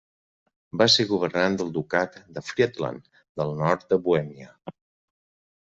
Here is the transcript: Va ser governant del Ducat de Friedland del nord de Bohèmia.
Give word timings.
Va 0.81 0.87
ser 0.93 1.05
governant 1.11 1.57
del 1.59 1.69
Ducat 1.75 2.17
de 2.39 2.45
Friedland 2.47 3.05
del 3.43 3.55
nord 3.63 3.87
de 3.93 4.03
Bohèmia. 4.09 4.51